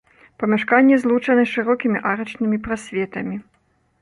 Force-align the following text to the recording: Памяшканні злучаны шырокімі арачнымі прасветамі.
Памяшканні 0.43 0.97
злучаны 1.03 1.43
шырокімі 1.53 2.01
арачнымі 2.13 2.57
прасветамі. 2.71 3.35